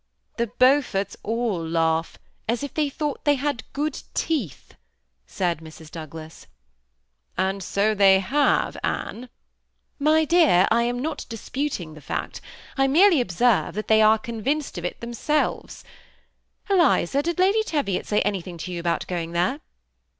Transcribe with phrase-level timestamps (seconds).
[0.33, 2.17] ^ The Beauibrts all laugh
[2.49, 4.73] as if they thought they had good teeth,"
[5.27, 5.91] said Mrs.
[5.91, 6.47] Douglas."
[7.37, 9.29] And 60 they have, Anne."
[9.99, 10.05] 252 THE BEBn ATTACHED COUPLE.
[10.05, 10.25] ^ My
[10.57, 12.41] dear, I am not dispating the fact;
[12.77, 15.83] I merely oIh serve that they are oonTinced of it themselves.
[16.67, 19.61] Klisa, did Lady Teyiot say anything to you aboat going there